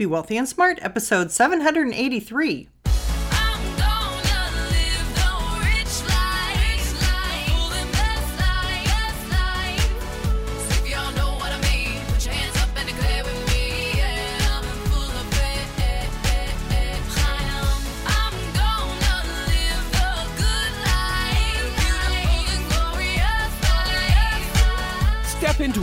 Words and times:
Be 0.00 0.06
Wealthy 0.06 0.38
and 0.38 0.48
Smart, 0.48 0.78
episode 0.80 1.30
783. 1.30 2.70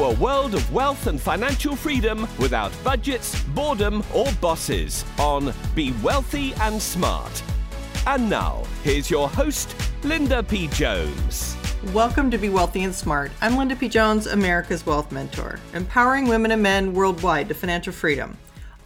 A 0.07 0.13
world 0.21 0.53
of 0.53 0.71
wealth 0.71 1.07
and 1.07 1.19
financial 1.19 1.75
freedom 1.75 2.25
without 2.39 2.71
budgets, 2.81 3.43
boredom, 3.47 4.01
or 4.13 4.31
bosses 4.39 5.03
on 5.19 5.53
Be 5.75 5.91
Wealthy 6.01 6.53
and 6.61 6.81
Smart. 6.81 7.43
And 8.05 8.29
now, 8.29 8.63
here's 8.83 9.09
your 9.09 9.27
host, 9.27 9.75
Linda 10.03 10.41
P. 10.41 10.67
Jones. 10.67 11.57
Welcome 11.91 12.31
to 12.31 12.37
Be 12.37 12.47
Wealthy 12.47 12.85
and 12.85 12.95
Smart. 12.95 13.33
I'm 13.41 13.57
Linda 13.57 13.75
P. 13.75 13.89
Jones, 13.89 14.27
America's 14.27 14.85
Wealth 14.85 15.11
Mentor, 15.11 15.59
empowering 15.73 16.29
women 16.29 16.51
and 16.51 16.63
men 16.63 16.93
worldwide 16.93 17.49
to 17.49 17.53
financial 17.53 17.91
freedom. 17.91 18.37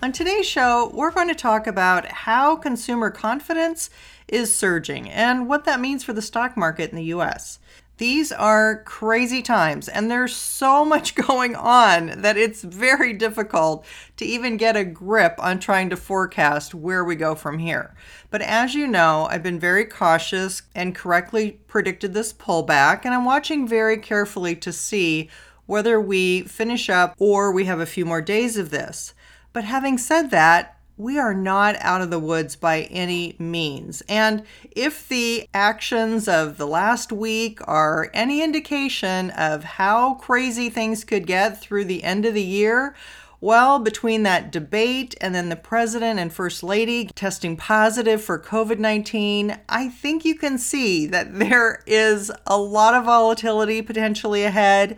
On 0.02 0.12
today's 0.12 0.48
show, 0.48 0.90
we're 0.91 1.12
going 1.12 1.27
to 1.27 1.35
talk 1.35 1.68
about 1.68 2.08
how 2.08 2.55
consumer 2.55 3.12
confidence 3.12 3.91
is 4.27 4.55
surging 4.55 5.08
and 5.08 5.48
what 5.48 5.66
that 5.66 5.80
means 5.80 6.04
for 6.04 6.13
the 6.13 6.22
stock 6.24 6.58
market 6.58 6.90
in 6.90 6.96
the 6.96 7.13
US. 7.13 7.60
These 8.02 8.32
are 8.32 8.82
crazy 8.84 9.44
times, 9.44 9.88
and 9.88 10.10
there's 10.10 10.36
so 10.36 10.84
much 10.84 11.14
going 11.28 11.55
on 11.55 12.22
that 12.24 12.36
it's 12.36 12.64
very 12.64 13.14
difficult 13.14 13.86
to 14.18 14.26
even 14.26 14.58
get 14.58 14.76
a 14.76 14.84
grip 14.84 15.36
on 15.38 15.60
trying 15.60 15.91
to 15.91 15.96
forecast 15.96 16.74
where 16.74 17.05
we 17.05 17.16
go 17.16 17.36
from 17.36 17.60
here. 17.60 17.94
But 18.32 18.41
as 18.41 18.74
you 18.74 18.88
know, 18.88 19.27
I've 19.29 19.44
been 19.44 19.60
very 19.60 19.85
cautious 19.85 20.63
and 20.74 20.96
correctly 20.96 21.60
predicted 21.68 22.16
this 22.16 22.34
pullback, 22.34 23.05
and 23.05 23.13
I'm 23.13 23.24
watching 23.24 23.68
very 23.68 23.99
carefully 23.99 24.55
to 24.55 24.74
see 24.74 25.29
whether 25.68 26.02
we 26.02 26.41
finish 26.41 26.90
up 26.90 27.13
or 27.20 27.52
we 27.52 27.66
have 27.66 27.79
a 27.79 27.85
few 27.85 28.04
more 28.04 28.24
days 28.24 28.57
of 28.57 28.72
this. 28.72 29.13
But 29.54 29.66
having 29.66 29.99
said 29.99 30.32
that, 30.32 30.80
we 31.02 31.18
are 31.18 31.34
not 31.34 31.76
out 31.80 32.02
of 32.02 32.12
the 32.12 32.20
woods 32.20 32.55
by 32.55 32.82
any 32.84 33.35
means. 33.40 34.04
And 34.07 34.44
if 34.70 35.10
the 35.10 35.48
actions 35.52 36.27
of 36.27 36.57
the 36.57 36.68
last 36.68 37.12
week 37.12 37.60
are 37.68 38.12
any 38.13 38.44
indication 38.44 39.32
of 39.32 39.63
how 39.63 40.13
crazy 40.16 40.70
things 40.70 41.04
could 41.04 41.26
get 41.26 41.60
through 41.60 41.85
the 41.85 42.04
end 42.04 42.26
of 42.26 42.35
the 42.35 42.44
year, 42.44 42.96
well, 43.44 43.79
between 43.79 44.22
that 44.22 44.52
debate 44.52 45.16
and 45.20 45.34
then 45.34 45.49
the 45.49 45.55
president 45.55 46.20
and 46.20 46.32
first 46.32 46.62
lady 46.62 47.05
testing 47.07 47.57
positive 47.57 48.24
for 48.24 48.38
COVID 48.38 48.77
19, 48.77 49.57
I 49.68 49.90
think 49.90 50.24
you 50.24 50.35
can 50.35 50.60
see 50.60 51.07
that 51.07 51.40
there 51.40 51.82
is 51.88 52.32
a 52.46 52.60
lot 52.60 52.94
of 52.94 53.05
volatility 53.05 53.82
potentially 53.82 54.44
ahead 54.44 54.96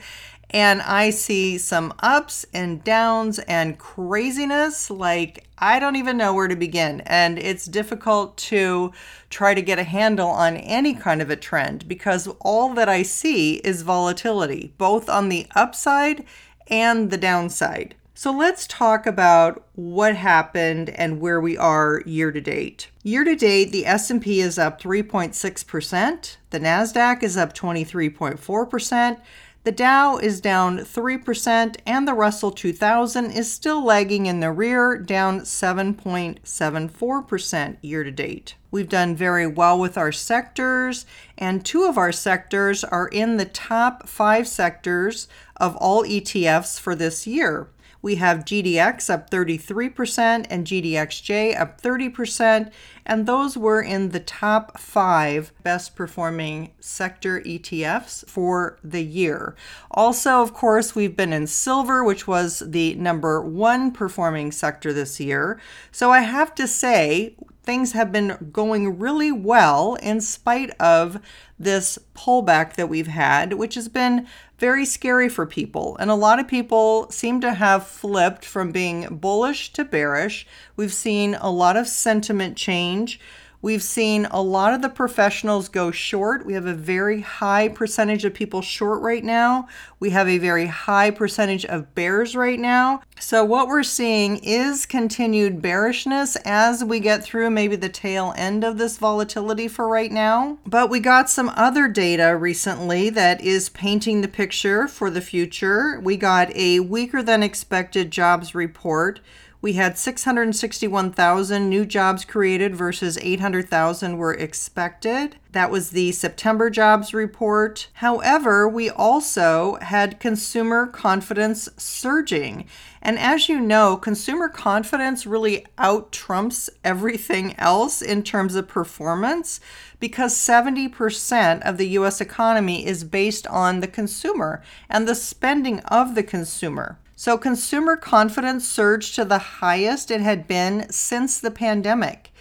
and 0.53 0.83
I 0.83 1.09
see 1.09 1.57
some 1.57 1.93
ups 1.99 2.45
and 2.53 2.83
downs 2.83 3.39
and 3.39 3.79
craziness 3.79 4.91
like 4.91 5.47
I 5.57 5.79
don't 5.79 5.95
even 5.95 6.17
know 6.17 6.33
where 6.33 6.47
to 6.47 6.55
begin. 6.55 7.01
And 7.01 7.39
it's 7.39 7.65
difficult 7.65 8.37
to 8.37 8.91
try 9.29 9.55
to 9.55 9.61
get 9.61 9.79
a 9.79 9.83
handle 9.83 10.29
on 10.29 10.55
any 10.57 10.93
kind 10.93 11.21
of 11.21 11.31
a 11.31 11.35
trend 11.35 11.87
because 11.87 12.27
all 12.41 12.73
that 12.75 12.87
I 12.87 13.01
see 13.01 13.55
is 13.55 13.81
volatility, 13.81 14.73
both 14.77 15.09
on 15.09 15.29
the 15.29 15.47
upside 15.55 16.25
and 16.67 17.09
the 17.09 17.17
downside. 17.17 17.95
So 18.15 18.31
let's 18.31 18.67
talk 18.67 19.07
about 19.07 19.65
what 19.73 20.15
happened 20.15 20.91
and 20.91 21.19
where 21.19 21.41
we 21.41 21.57
are 21.57 22.03
year 22.05 22.31
to 22.31 22.39
date. 22.39 22.89
Year 23.01 23.23
to 23.23 23.35
date, 23.35 23.71
the 23.71 23.87
S&P 23.87 24.39
is 24.39 24.59
up 24.59 24.79
3.6%, 24.79 26.37
the 26.51 26.59
Nasdaq 26.59 27.23
is 27.23 27.35
up 27.35 27.53
23.4%, 27.53 29.19
the 29.63 29.71
Dow 29.71 30.17
is 30.17 30.41
down 30.41 30.79
3%, 30.79 31.77
and 31.85 32.05
the 32.05 32.13
Russell 32.13 32.51
2000 32.51 33.31
is 33.31 33.49
still 33.49 33.81
lagging 33.83 34.25
in 34.25 34.41
the 34.41 34.51
rear, 34.51 34.97
down 34.97 35.39
7.74% 35.41 37.77
year 37.81 38.03
to 38.03 38.11
date. 38.11 38.55
We've 38.71 38.89
done 38.89 39.15
very 39.15 39.47
well 39.47 39.79
with 39.79 39.97
our 39.97 40.11
sectors, 40.11 41.05
and 41.37 41.63
two 41.63 41.85
of 41.85 41.97
our 41.97 42.11
sectors 42.11 42.83
are 42.83 43.07
in 43.07 43.37
the 43.37 43.45
top 43.45 44.09
five 44.09 44.49
sectors 44.49 45.29
of 45.55 45.77
all 45.77 46.03
ETFs 46.03 46.77
for 46.79 46.95
this 46.95 47.25
year. 47.25 47.69
We 48.03 48.15
have 48.15 48.39
GDX 48.39 49.09
up 49.09 49.29
33% 49.29 50.45
and 50.49 50.67
GDXJ 50.67 51.59
up 51.59 51.81
30%, 51.81 52.69
and 53.05 53.25
those 53.25 53.57
were 53.57 53.81
in 53.81 54.09
the 54.09 54.19
top 54.19 54.77
five 54.77 55.53
best 55.63 55.95
performing 55.95 56.73
sector 56.81 57.39
ETFs 57.39 58.27
for 58.27 58.77
the 58.83 59.01
year. 59.01 59.55
Also, 59.89 60.41
of 60.41 60.53
course, 60.53 60.93
we've 60.93 61.15
been 61.15 61.31
in 61.31 61.47
silver, 61.47 62.03
which 62.03 62.27
was 62.27 62.61
the 62.65 62.93
number 62.95 63.41
one 63.41 63.89
performing 63.89 64.51
sector 64.51 64.91
this 64.91 65.21
year. 65.21 65.57
So 65.89 66.11
I 66.11 66.19
have 66.19 66.53
to 66.55 66.67
say, 66.67 67.37
things 67.63 67.93
have 67.93 68.11
been 68.11 68.49
going 68.51 68.99
really 68.99 69.31
well 69.31 69.95
in 69.95 70.19
spite 70.19 70.71
of 70.71 71.21
this 71.57 71.97
pullback 72.13 72.73
that 72.73 72.89
we've 72.89 73.07
had, 73.07 73.53
which 73.53 73.75
has 73.75 73.87
been 73.87 74.27
very 74.63 74.85
scary 74.85 75.27
for 75.27 75.45
people. 75.45 75.97
And 75.99 76.09
a 76.09 76.15
lot 76.15 76.39
of 76.39 76.47
people 76.47 77.11
seem 77.11 77.41
to 77.41 77.53
have 77.53 77.85
flipped 77.85 78.45
from 78.45 78.71
being 78.71 79.05
bullish 79.11 79.73
to 79.73 79.83
bearish. 79.83 80.47
We've 80.77 80.93
seen 80.93 81.35
a 81.35 81.51
lot 81.51 81.75
of 81.75 81.85
sentiment 81.85 82.55
change. 82.55 83.19
We've 83.63 83.81
seen 83.81 84.25
a 84.25 84.41
lot 84.41 84.73
of 84.73 84.81
the 84.81 84.89
professionals 84.89 85.69
go 85.69 85.89
short. 85.89 86.45
We 86.45 86.51
have 86.51 86.65
a 86.65 86.73
very 86.73 87.21
high 87.21 87.69
percentage 87.69 88.25
of 88.25 88.33
people 88.33 88.61
short 88.61 89.01
right 89.01 89.23
now. 89.23 89.69
We 90.01 90.09
have 90.09 90.27
a 90.27 90.37
very 90.37 90.65
high 90.65 91.11
percentage 91.11 91.63
of 91.63 91.95
bears 91.95 92.35
right 92.35 92.59
now. 92.59 93.01
So, 93.21 93.45
what 93.45 93.69
we're 93.69 93.83
seeing 93.83 94.35
is 94.43 94.85
continued 94.85 95.61
bearishness 95.61 96.35
as 96.43 96.83
we 96.83 96.99
get 96.99 97.23
through 97.23 97.51
maybe 97.51 97.77
the 97.77 97.87
tail 97.87 98.33
end 98.35 98.65
of 98.65 98.77
this 98.77 98.97
volatility 98.97 99.69
for 99.69 99.87
right 99.87 100.11
now. 100.11 100.57
But 100.65 100.89
we 100.89 100.99
got 100.99 101.29
some 101.29 101.47
other 101.55 101.87
data 101.87 102.35
recently 102.35 103.09
that 103.11 103.39
is 103.39 103.69
painting 103.69 104.19
the 104.19 104.27
picture 104.27 104.89
for 104.89 105.09
the 105.09 105.21
future. 105.21 106.01
We 106.03 106.17
got 106.17 106.53
a 106.53 106.81
weaker 106.81 107.23
than 107.23 107.41
expected 107.41 108.11
jobs 108.11 108.53
report. 108.53 109.21
We 109.63 109.73
had 109.73 109.97
661,000 109.97 111.69
new 111.69 111.85
jobs 111.85 112.25
created 112.25 112.75
versus 112.75 113.17
800,000 113.21 114.17
were 114.17 114.33
expected. 114.33 115.37
That 115.53 115.71
was 115.71 115.91
the 115.91 116.11
September 116.11 116.69
jobs 116.69 117.13
report. 117.13 117.87
However, 117.93 118.67
we 118.67 118.89
also 118.89 119.77
had 119.81 120.19
consumer 120.19 120.85
confidence 120.85 121.69
surging. 121.77 122.65
And 123.01 123.17
as 123.17 123.47
you 123.47 123.61
know, 123.61 123.95
consumer 123.95 124.49
confidence 124.49 125.25
really 125.25 125.65
out 125.77 126.11
trumps 126.11 126.69
everything 126.83 127.57
else 127.57 128.01
in 128.01 128.21
terms 128.21 128.55
of 128.55 128.67
performance 128.67 129.61
because 129.97 130.35
70% 130.35 131.61
of 131.61 131.77
the 131.77 131.87
US 131.99 132.19
economy 132.19 132.85
is 132.85 133.05
based 133.05 133.47
on 133.47 133.79
the 133.79 133.87
consumer 133.87 134.61
and 134.89 135.07
the 135.07 135.15
spending 135.15 135.79
of 135.85 136.15
the 136.15 136.23
consumer. 136.23 136.99
So, 137.23 137.37
consumer 137.37 137.95
confidence 137.95 138.67
surged 138.67 139.15
to 139.15 139.23
the 139.23 139.37
highest 139.37 140.11
it 140.11 140.19
had 140.19 140.45
been 140.45 140.91
since 140.91 141.39
the 141.39 141.51
pandemic. 141.51 142.33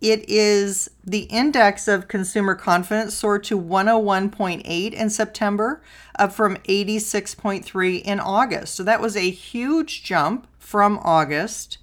It 0.00 0.28
is 0.28 0.90
the 1.04 1.28
index 1.30 1.86
of 1.86 2.08
consumer 2.08 2.56
confidence 2.56 3.14
soared 3.14 3.44
to 3.44 3.56
101.8 3.56 4.92
in 4.92 5.08
September, 5.08 5.82
up 6.18 6.32
from 6.32 6.56
86.3 6.68 8.02
in 8.02 8.18
August. 8.18 8.74
So 8.74 8.82
that 8.82 9.00
was 9.00 9.16
a 9.16 9.30
huge 9.30 10.02
jump 10.02 10.48
from 10.58 10.98
August. 11.04 11.78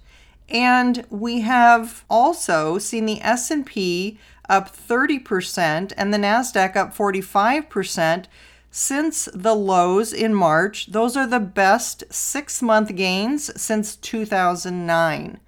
And 0.46 1.06
we 1.08 1.40
have 1.40 2.04
also 2.10 2.76
seen 2.76 3.06
the 3.06 3.22
S&P 3.22 4.18
up 4.50 4.70
30% 4.70 5.94
and 5.96 6.12
the 6.12 6.18
Nasdaq 6.18 6.76
up 6.76 6.94
45% 6.94 8.26
since 8.74 9.28
the 9.34 9.54
lows 9.54 10.14
in 10.14 10.34
March, 10.34 10.86
those 10.86 11.14
are 11.14 11.26
the 11.26 11.38
best 11.38 12.04
six 12.10 12.62
month 12.62 12.96
gains 12.96 13.60
since 13.60 13.94
2009. 13.96 15.38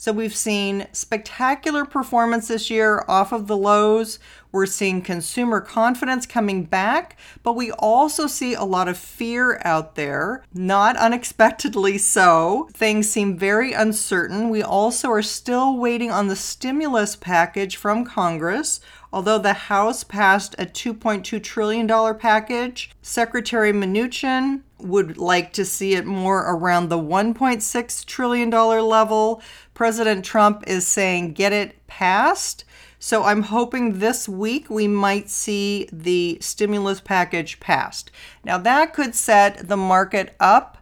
So 0.00 0.12
we've 0.12 0.36
seen 0.36 0.86
spectacular 0.92 1.84
performance 1.84 2.46
this 2.46 2.70
year 2.70 3.04
off 3.08 3.32
of 3.32 3.48
the 3.48 3.56
lows. 3.56 4.20
We're 4.52 4.66
seeing 4.66 5.02
consumer 5.02 5.60
confidence 5.60 6.24
coming 6.24 6.66
back, 6.66 7.18
but 7.42 7.54
we 7.54 7.72
also 7.72 8.28
see 8.28 8.54
a 8.54 8.62
lot 8.62 8.86
of 8.86 8.96
fear 8.96 9.60
out 9.64 9.96
there, 9.96 10.44
not 10.54 10.96
unexpectedly 10.98 11.98
so. 11.98 12.68
Things 12.74 13.08
seem 13.10 13.36
very 13.36 13.72
uncertain. 13.72 14.50
We 14.50 14.62
also 14.62 15.10
are 15.10 15.22
still 15.22 15.76
waiting 15.76 16.12
on 16.12 16.28
the 16.28 16.36
stimulus 16.36 17.16
package 17.16 17.76
from 17.76 18.04
Congress. 18.04 18.80
Although 19.12 19.38
the 19.38 19.54
House 19.54 20.04
passed 20.04 20.54
a 20.58 20.66
$2.2 20.66 21.42
trillion 21.42 21.88
package, 22.18 22.90
Secretary 23.00 23.72
Mnuchin 23.72 24.62
would 24.78 25.16
like 25.16 25.52
to 25.54 25.64
see 25.64 25.94
it 25.94 26.04
more 26.04 26.40
around 26.40 26.88
the 26.88 26.98
$1.6 26.98 28.04
trillion 28.04 28.50
level. 28.50 29.42
President 29.74 30.24
Trump 30.24 30.64
is 30.66 30.86
saying 30.86 31.32
get 31.32 31.52
it 31.52 31.86
passed. 31.86 32.64
So 32.98 33.24
I'm 33.24 33.42
hoping 33.44 33.98
this 33.98 34.28
week 34.28 34.68
we 34.68 34.88
might 34.88 35.30
see 35.30 35.88
the 35.92 36.38
stimulus 36.40 37.00
package 37.00 37.60
passed. 37.60 38.10
Now, 38.44 38.58
that 38.58 38.92
could 38.92 39.14
set 39.14 39.68
the 39.68 39.76
market 39.76 40.34
up 40.40 40.78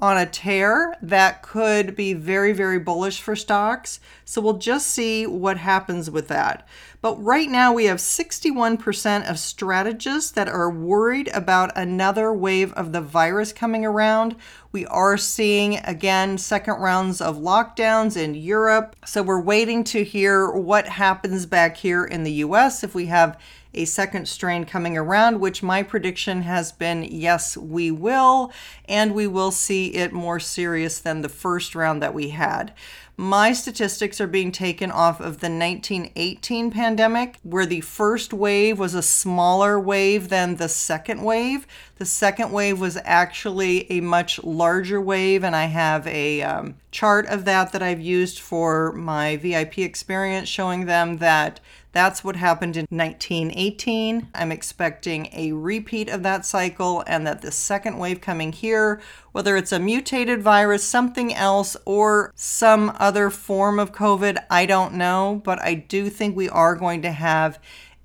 on 0.00 0.16
a 0.16 0.26
tear 0.26 0.96
that 1.02 1.42
could 1.42 1.94
be 1.94 2.14
very, 2.14 2.52
very 2.52 2.78
bullish 2.78 3.20
for 3.20 3.36
stocks. 3.36 4.00
So 4.24 4.40
we'll 4.40 4.58
just 4.58 4.88
see 4.88 5.26
what 5.26 5.58
happens 5.58 6.10
with 6.10 6.28
that. 6.28 6.66
But 7.02 7.22
right 7.22 7.48
now, 7.48 7.72
we 7.72 7.86
have 7.86 7.98
61% 7.98 9.30
of 9.30 9.38
strategists 9.38 10.30
that 10.32 10.48
are 10.48 10.70
worried 10.70 11.28
about 11.32 11.76
another 11.76 12.32
wave 12.32 12.72
of 12.74 12.92
the 12.92 13.00
virus 13.00 13.52
coming 13.52 13.86
around. 13.86 14.36
We 14.72 14.86
are 14.86 15.16
seeing 15.16 15.78
again 15.78 16.36
second 16.38 16.74
rounds 16.74 17.20
of 17.20 17.38
lockdowns 17.38 18.16
in 18.16 18.34
Europe. 18.34 18.96
So 19.06 19.22
we're 19.22 19.40
waiting 19.40 19.82
to 19.84 20.04
hear 20.04 20.50
what 20.50 20.86
happens 20.86 21.46
back 21.46 21.76
here 21.78 22.04
in 22.04 22.22
the 22.22 22.32
US 22.44 22.84
if 22.84 22.94
we 22.94 23.06
have 23.06 23.38
a 23.74 23.84
second 23.84 24.26
strain 24.26 24.64
coming 24.64 24.96
around, 24.96 25.40
which 25.40 25.62
my 25.62 25.82
prediction 25.82 26.42
has 26.42 26.72
been 26.72 27.04
yes, 27.04 27.56
we 27.56 27.90
will, 27.90 28.52
and 28.88 29.14
we 29.14 29.26
will 29.26 29.50
see 29.50 29.94
it 29.94 30.12
more 30.12 30.40
serious 30.40 30.98
than 30.98 31.22
the 31.22 31.28
first 31.28 31.74
round 31.74 32.02
that 32.02 32.14
we 32.14 32.30
had. 32.30 32.72
My 33.20 33.52
statistics 33.52 34.18
are 34.18 34.26
being 34.26 34.50
taken 34.50 34.90
off 34.90 35.20
of 35.20 35.40
the 35.40 35.50
1918 35.50 36.70
pandemic, 36.70 37.36
where 37.42 37.66
the 37.66 37.82
first 37.82 38.32
wave 38.32 38.78
was 38.78 38.94
a 38.94 39.02
smaller 39.02 39.78
wave 39.78 40.30
than 40.30 40.56
the 40.56 40.70
second 40.70 41.22
wave. 41.22 41.66
The 41.96 42.06
second 42.06 42.50
wave 42.50 42.80
was 42.80 42.96
actually 43.04 43.92
a 43.92 44.00
much 44.00 44.42
larger 44.42 45.02
wave, 45.02 45.44
and 45.44 45.54
I 45.54 45.66
have 45.66 46.06
a 46.06 46.40
um, 46.40 46.76
chart 46.92 47.26
of 47.26 47.44
that 47.44 47.72
that 47.72 47.82
I've 47.82 48.00
used 48.00 48.38
for 48.40 48.90
my 48.92 49.36
VIP 49.36 49.80
experience 49.80 50.48
showing 50.48 50.86
them 50.86 51.18
that 51.18 51.60
that's 51.92 52.22
what 52.22 52.36
happened 52.36 52.76
in 52.76 52.86
1918. 52.90 54.28
I'm 54.34 54.52
expecting 54.52 55.28
a 55.32 55.52
repeat 55.52 56.08
of 56.08 56.22
that 56.22 56.46
cycle 56.46 57.02
and 57.06 57.26
that 57.26 57.42
the 57.42 57.50
second 57.50 57.98
wave 57.98 58.20
coming 58.20 58.52
here, 58.52 59.00
whether 59.32 59.56
it's 59.56 59.72
a 59.72 59.80
mutated 59.80 60.40
virus, 60.40 60.84
something 60.84 61.34
else, 61.34 61.76
or 61.84 62.32
some 62.36 62.94
other 62.98 63.28
form 63.28 63.80
of 63.80 63.92
COVID, 63.92 64.38
I 64.48 64.66
don't 64.66 64.94
know. 64.94 65.42
But 65.44 65.60
I 65.60 65.74
do 65.74 66.08
think 66.08 66.36
we 66.36 66.48
are 66.48 66.76
going 66.76 67.02
to 67.02 67.12
have 67.12 67.58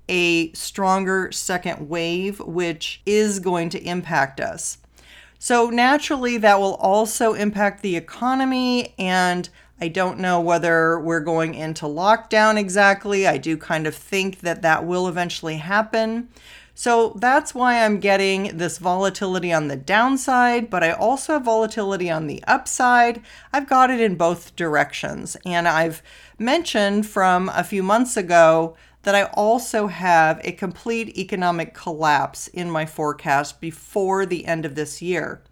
a 0.08 0.52
stronger 0.52 1.30
second 1.30 1.88
wave, 1.88 2.40
which 2.40 3.02
is 3.06 3.38
going 3.38 3.68
to 3.70 3.82
impact 3.82 4.40
us. 4.40 4.78
So, 5.38 5.70
naturally, 5.70 6.38
that 6.38 6.58
will 6.58 6.74
also 6.76 7.34
impact 7.34 7.82
the 7.82 7.96
economy 7.96 8.94
and 8.98 9.48
I 9.80 9.88
don't 9.88 10.18
know 10.18 10.40
whether 10.40 10.98
we're 10.98 11.20
going 11.20 11.54
into 11.54 11.84
lockdown 11.84 12.58
exactly. 12.58 13.26
I 13.26 13.36
do 13.36 13.56
kind 13.56 13.86
of 13.86 13.94
think 13.94 14.40
that 14.40 14.62
that 14.62 14.86
will 14.86 15.06
eventually 15.06 15.58
happen. 15.58 16.28
So 16.74 17.16
that's 17.18 17.54
why 17.54 17.82
I'm 17.82 18.00
getting 18.00 18.58
this 18.58 18.76
volatility 18.76 19.50
on 19.52 19.68
the 19.68 19.76
downside, 19.76 20.68
but 20.68 20.82
I 20.82 20.92
also 20.92 21.34
have 21.34 21.44
volatility 21.44 22.10
on 22.10 22.26
the 22.26 22.44
upside. 22.46 23.22
I've 23.52 23.68
got 23.68 23.90
it 23.90 24.00
in 24.00 24.16
both 24.16 24.54
directions. 24.56 25.38
And 25.46 25.66
I've 25.66 26.02
mentioned 26.38 27.06
from 27.06 27.50
a 27.54 27.64
few 27.64 27.82
months 27.82 28.16
ago 28.16 28.76
that 29.04 29.14
I 29.14 29.24
also 29.34 29.86
have 29.86 30.40
a 30.44 30.52
complete 30.52 31.16
economic 31.16 31.72
collapse 31.72 32.48
in 32.48 32.70
my 32.70 32.84
forecast 32.84 33.60
before 33.60 34.26
the 34.26 34.44
end 34.44 34.66
of 34.66 34.74
this 34.74 35.00
year. 35.00 35.42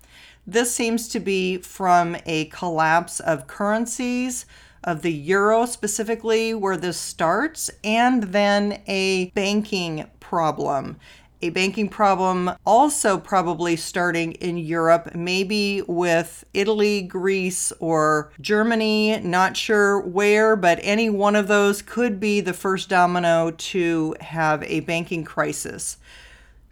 This 0.47 0.75
seems 0.75 1.09
to 1.09 1.21
be 1.21 1.57
from 1.59 2.17
a 2.27 2.47
collapse 2.47 3.19
of 3.21 3.47
currencies, 3.47 4.45
of 4.83 5.01
the 5.01 5.13
euro 5.13 5.65
specifically, 5.65 6.53
where 6.53 6.77
this 6.77 6.99
starts, 6.99 7.71
and 7.83 8.25
then 8.25 8.83
a 8.87 9.31
banking 9.31 10.05
problem. 10.21 10.99
A 11.41 11.51
banking 11.51 11.89
problem 11.89 12.53
also 12.65 13.19
probably 13.19 13.77
starting 13.77 14.33
in 14.33 14.57
Europe, 14.57 15.15
maybe 15.15 15.83
with 15.87 16.45
Italy, 16.55 17.03
Greece, 17.03 17.73
or 17.81 18.33
Germany. 18.41 19.21
Not 19.21 19.57
sure 19.57 20.01
where, 20.01 20.57
but 20.57 20.79
any 20.83 21.11
one 21.11 21.37
of 21.37 21.49
those 21.49 21.83
could 21.83 22.19
be 22.19 22.41
the 22.41 22.55
first 22.55 22.89
domino 22.89 23.51
to 23.51 24.15
have 24.21 24.63
a 24.63 24.81
banking 24.81 25.25
crisis. 25.25 25.99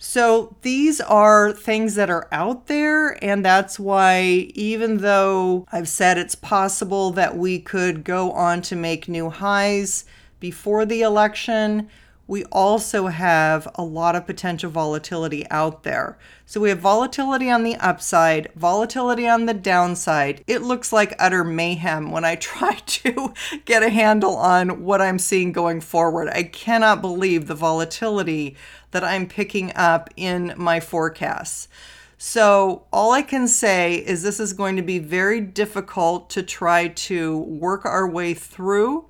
So 0.04 0.56
these 0.62 1.00
are 1.00 1.52
things 1.52 1.94
that 1.94 2.10
are 2.10 2.26
out 2.32 2.66
there, 2.66 3.24
and 3.24 3.44
that's 3.44 3.78
why, 3.78 4.50
even 4.52 4.96
though 4.96 5.64
I've 5.70 5.86
said 5.86 6.18
it's 6.18 6.34
possible 6.34 7.12
that 7.12 7.36
we 7.36 7.60
could 7.60 8.02
go 8.02 8.32
on 8.32 8.62
to 8.62 8.74
make 8.74 9.06
new 9.06 9.30
highs 9.30 10.04
before 10.40 10.84
the 10.84 11.02
election, 11.02 11.88
we 12.26 12.44
also 12.46 13.06
have 13.06 13.68
a 13.76 13.84
lot 13.84 14.16
of 14.16 14.26
potential 14.26 14.70
volatility 14.70 15.48
out 15.50 15.84
there. 15.84 16.18
So 16.46 16.60
we 16.60 16.70
have 16.70 16.78
volatility 16.78 17.50
on 17.50 17.62
the 17.62 17.76
upside, 17.76 18.50
volatility 18.54 19.28
on 19.28 19.46
the 19.46 19.54
downside. 19.54 20.42
It 20.46 20.62
looks 20.62 20.92
like 20.92 21.14
utter 21.18 21.44
mayhem 21.44 22.10
when 22.10 22.24
I 22.24 22.34
try 22.40 22.74
to 22.74 23.34
get 23.64 23.82
a 23.82 23.88
handle 23.88 24.36
on 24.36 24.82
what 24.82 25.00
I'm 25.00 25.18
seeing 25.18 25.52
going 25.52 25.80
forward. 25.80 26.28
I 26.28 26.42
cannot 26.42 27.02
believe 27.02 27.46
the 27.46 27.54
volatility 27.54 28.56
that 28.92 29.04
I'm 29.04 29.26
picking 29.26 29.72
up 29.74 30.08
in 30.16 30.54
my 30.56 30.80
forecasts. 30.80 31.68
So, 32.16 32.84
all 32.92 33.10
I 33.10 33.22
can 33.22 33.48
say 33.48 33.96
is 33.96 34.22
this 34.22 34.38
is 34.38 34.52
going 34.52 34.76
to 34.76 34.82
be 34.82 35.00
very 35.00 35.40
difficult 35.40 36.30
to 36.30 36.42
try 36.44 36.88
to 36.88 37.38
work 37.38 37.84
our 37.84 38.08
way 38.08 38.32
through 38.32 39.06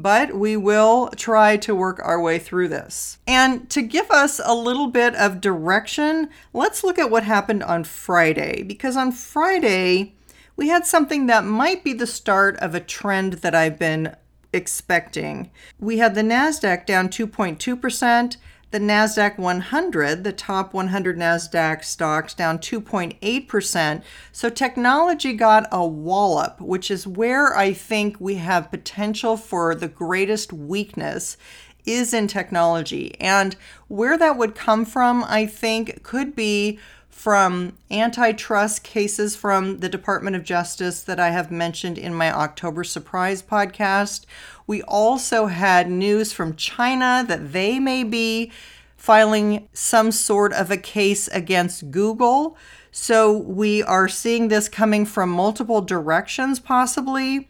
but 0.00 0.34
we 0.34 0.56
will 0.56 1.08
try 1.16 1.56
to 1.58 1.74
work 1.74 2.00
our 2.02 2.20
way 2.20 2.38
through 2.38 2.68
this. 2.68 3.18
And 3.26 3.68
to 3.70 3.82
give 3.82 4.10
us 4.10 4.40
a 4.42 4.54
little 4.54 4.86
bit 4.86 5.14
of 5.14 5.40
direction, 5.40 6.30
let's 6.52 6.82
look 6.82 6.98
at 6.98 7.10
what 7.10 7.24
happened 7.24 7.62
on 7.62 7.84
Friday. 7.84 8.62
Because 8.62 8.96
on 8.96 9.12
Friday, 9.12 10.14
we 10.56 10.68
had 10.68 10.86
something 10.86 11.26
that 11.26 11.44
might 11.44 11.84
be 11.84 11.92
the 11.92 12.06
start 12.06 12.56
of 12.58 12.74
a 12.74 12.80
trend 12.80 13.34
that 13.34 13.54
I've 13.54 13.78
been 13.78 14.16
expecting. 14.52 15.50
We 15.78 15.98
had 15.98 16.14
the 16.14 16.22
NASDAQ 16.22 16.86
down 16.86 17.08
2.2%, 17.08 18.36
the 18.70 18.78
NASDAQ 18.78 19.38
100, 19.38 20.22
the 20.22 20.32
top 20.32 20.72
100 20.72 21.18
NASDAQ 21.18 21.84
stocks, 21.84 22.34
down 22.34 22.58
2.8%. 22.58 24.02
So 24.32 24.48
technology 24.48 25.32
got 25.32 25.66
a 25.72 25.86
wallop, 25.86 26.60
which 26.60 26.90
is 26.90 27.06
where 27.06 27.56
I 27.56 27.72
think 27.72 28.20
we 28.20 28.36
have 28.36 28.70
potential 28.70 29.36
for 29.36 29.74
the 29.74 29.88
greatest 29.88 30.52
weakness 30.52 31.36
is 31.84 32.14
in 32.14 32.28
technology. 32.28 33.18
And 33.20 33.56
where 33.88 34.16
that 34.18 34.36
would 34.36 34.54
come 34.54 34.84
from, 34.84 35.24
I 35.24 35.46
think, 35.46 36.02
could 36.02 36.36
be 36.36 36.78
from 37.20 37.76
antitrust 37.90 38.82
cases 38.82 39.36
from 39.36 39.80
the 39.80 39.90
Department 39.90 40.34
of 40.34 40.42
Justice 40.42 41.02
that 41.02 41.20
I 41.20 41.28
have 41.28 41.50
mentioned 41.50 41.98
in 41.98 42.14
my 42.14 42.32
October 42.32 42.82
Surprise 42.82 43.42
podcast. 43.42 44.24
We 44.66 44.80
also 44.84 45.44
had 45.44 45.90
news 45.90 46.32
from 46.32 46.56
China 46.56 47.22
that 47.28 47.52
they 47.52 47.78
may 47.78 48.04
be 48.04 48.50
filing 48.96 49.68
some 49.74 50.12
sort 50.12 50.54
of 50.54 50.70
a 50.70 50.78
case 50.78 51.28
against 51.28 51.90
Google. 51.90 52.56
So 52.90 53.36
we 53.36 53.82
are 53.82 54.08
seeing 54.08 54.48
this 54.48 54.70
coming 54.70 55.04
from 55.04 55.28
multiple 55.28 55.82
directions, 55.82 56.58
possibly. 56.58 57.49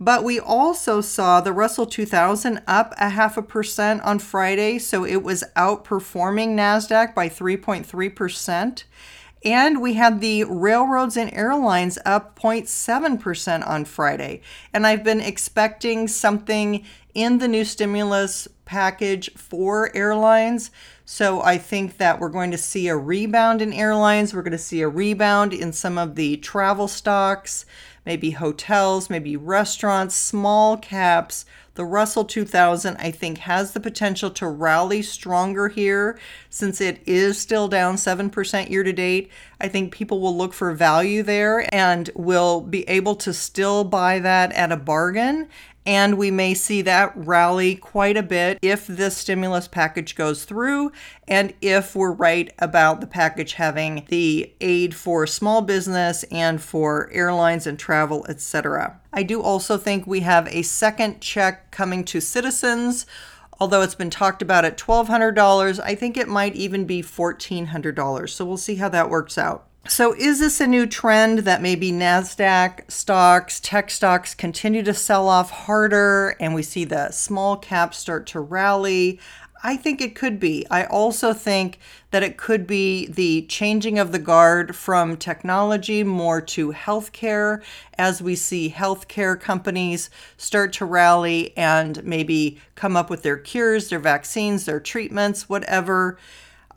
But 0.00 0.22
we 0.22 0.38
also 0.38 1.00
saw 1.00 1.40
the 1.40 1.52
Russell 1.52 1.86
2000 1.86 2.62
up 2.66 2.94
a 2.98 3.10
half 3.10 3.36
a 3.36 3.42
percent 3.42 4.02
on 4.02 4.20
Friday, 4.20 4.78
so 4.78 5.04
it 5.04 5.22
was 5.22 5.42
outperforming 5.56 6.54
NASDAQ 6.54 7.14
by 7.14 7.28
3.3%. 7.28 8.84
And 9.44 9.80
we 9.80 9.94
had 9.94 10.20
the 10.20 10.44
railroads 10.44 11.16
and 11.16 11.32
airlines 11.32 11.98
up 12.04 12.38
0.7% 12.38 13.66
on 13.66 13.84
Friday. 13.84 14.40
And 14.72 14.86
I've 14.86 15.04
been 15.04 15.20
expecting 15.20 16.08
something 16.08 16.84
in 17.14 17.38
the 17.38 17.48
new 17.48 17.64
stimulus 17.64 18.48
package 18.64 19.32
for 19.34 19.94
airlines. 19.96 20.70
So 21.10 21.40
I 21.40 21.56
think 21.56 21.96
that 21.96 22.20
we're 22.20 22.28
going 22.28 22.50
to 22.50 22.58
see 22.58 22.86
a 22.86 22.94
rebound 22.94 23.62
in 23.62 23.72
airlines. 23.72 24.34
We're 24.34 24.42
going 24.42 24.52
to 24.52 24.58
see 24.58 24.82
a 24.82 24.90
rebound 24.90 25.54
in 25.54 25.72
some 25.72 25.96
of 25.96 26.16
the 26.16 26.36
travel 26.36 26.86
stocks 26.86 27.64
maybe 28.08 28.30
hotels, 28.30 29.10
maybe 29.10 29.36
restaurants, 29.36 30.14
small 30.14 30.78
caps. 30.78 31.44
The 31.74 31.84
Russell 31.84 32.24
2000, 32.24 32.96
I 32.96 33.10
think, 33.10 33.36
has 33.38 33.72
the 33.72 33.80
potential 33.80 34.30
to 34.30 34.46
rally 34.48 35.02
stronger 35.02 35.68
here 35.68 36.18
since 36.48 36.80
it 36.80 37.02
is 37.04 37.38
still 37.38 37.68
down 37.68 37.96
7% 37.96 38.70
year 38.70 38.82
to 38.82 38.94
date. 38.94 39.30
I 39.60 39.68
think 39.68 39.92
people 39.92 40.20
will 40.20 40.34
look 40.34 40.54
for 40.54 40.72
value 40.72 41.22
there 41.22 41.68
and 41.72 42.08
will 42.14 42.62
be 42.62 42.88
able 42.88 43.14
to 43.16 43.34
still 43.34 43.84
buy 43.84 44.20
that 44.20 44.52
at 44.52 44.72
a 44.72 44.76
bargain 44.78 45.46
and 45.88 46.18
we 46.18 46.30
may 46.30 46.52
see 46.52 46.82
that 46.82 47.10
rally 47.16 47.74
quite 47.74 48.18
a 48.18 48.22
bit 48.22 48.58
if 48.60 48.86
this 48.86 49.16
stimulus 49.16 49.66
package 49.66 50.14
goes 50.14 50.44
through 50.44 50.92
and 51.26 51.54
if 51.62 51.96
we're 51.96 52.12
right 52.12 52.52
about 52.58 53.00
the 53.00 53.06
package 53.06 53.54
having 53.54 54.04
the 54.08 54.52
aid 54.60 54.94
for 54.94 55.26
small 55.26 55.62
business 55.62 56.24
and 56.24 56.60
for 56.60 57.08
airlines 57.10 57.66
and 57.66 57.78
travel, 57.78 58.26
etc. 58.28 59.00
I 59.14 59.22
do 59.22 59.40
also 59.40 59.78
think 59.78 60.06
we 60.06 60.20
have 60.20 60.46
a 60.48 60.60
second 60.60 61.22
check 61.22 61.70
coming 61.70 62.04
to 62.04 62.20
citizens. 62.20 63.06
Although 63.58 63.80
it's 63.80 63.94
been 63.94 64.10
talked 64.10 64.42
about 64.42 64.66
at 64.66 64.76
$1,200, 64.76 65.80
I 65.82 65.94
think 65.94 66.18
it 66.18 66.28
might 66.28 66.54
even 66.54 66.84
be 66.84 67.02
$1,400. 67.02 68.28
So 68.28 68.44
we'll 68.44 68.58
see 68.58 68.76
how 68.76 68.90
that 68.90 69.08
works 69.08 69.38
out. 69.38 69.67
So, 69.88 70.14
is 70.14 70.38
this 70.38 70.60
a 70.60 70.66
new 70.66 70.86
trend 70.86 71.40
that 71.40 71.62
maybe 71.62 71.90
NASDAQ 71.90 72.90
stocks, 72.90 73.58
tech 73.58 73.90
stocks 73.90 74.34
continue 74.34 74.82
to 74.82 74.92
sell 74.92 75.28
off 75.30 75.50
harder 75.50 76.36
and 76.38 76.54
we 76.54 76.62
see 76.62 76.84
the 76.84 77.10
small 77.10 77.56
caps 77.56 77.96
start 77.96 78.26
to 78.28 78.40
rally? 78.40 79.18
I 79.62 79.78
think 79.78 80.02
it 80.02 80.14
could 80.14 80.38
be. 80.38 80.66
I 80.70 80.84
also 80.84 81.32
think 81.32 81.78
that 82.10 82.22
it 82.22 82.36
could 82.36 82.66
be 82.66 83.06
the 83.06 83.46
changing 83.46 83.98
of 83.98 84.12
the 84.12 84.18
guard 84.18 84.76
from 84.76 85.16
technology 85.16 86.04
more 86.04 86.42
to 86.42 86.72
healthcare 86.72 87.62
as 87.96 88.20
we 88.20 88.36
see 88.36 88.70
healthcare 88.70 89.40
companies 89.40 90.10
start 90.36 90.74
to 90.74 90.84
rally 90.84 91.56
and 91.56 92.04
maybe 92.04 92.60
come 92.74 92.94
up 92.94 93.08
with 93.08 93.22
their 93.22 93.38
cures, 93.38 93.88
their 93.88 93.98
vaccines, 93.98 94.66
their 94.66 94.80
treatments, 94.80 95.48
whatever. 95.48 96.18